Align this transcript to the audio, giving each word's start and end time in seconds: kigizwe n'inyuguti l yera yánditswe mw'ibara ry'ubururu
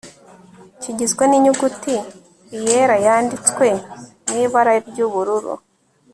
kigizwe 0.81 1.23
n'inyuguti 1.27 1.95
l 2.59 2.61
yera 2.73 2.95
yánditswe 3.05 3.67
mw'ibara 4.29 4.71
ry'ubururu 4.89 5.53